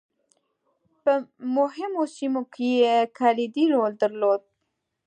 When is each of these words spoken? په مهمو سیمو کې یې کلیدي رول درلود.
په 1.01 1.13
مهمو 1.55 2.03
سیمو 2.15 2.41
کې 2.53 2.67
یې 2.81 2.95
کلیدي 3.19 3.65
رول 3.73 3.93
درلود. 4.01 4.41